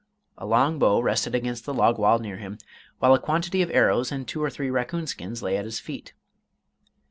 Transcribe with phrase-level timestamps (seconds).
[0.35, 2.57] A long bow rested against the log wall near him,
[2.97, 6.13] while a quantity of arrows and two or three raccoon skins lay at his feet.